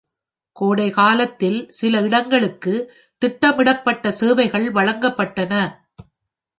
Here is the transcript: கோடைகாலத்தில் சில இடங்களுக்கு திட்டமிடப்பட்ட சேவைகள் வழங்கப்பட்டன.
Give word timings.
கோடைகாலத்தில் 0.55 1.67
சில 1.69 2.01
இடங்களுக்கு 2.01 2.73
திட்டமிடப்பட்ட 3.21 4.11
சேவைகள் 4.11 4.67
வழங்கப்பட்டன. 4.71 5.53